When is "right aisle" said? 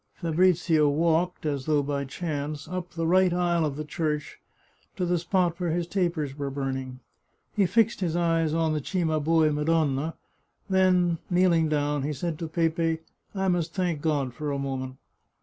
3.05-3.63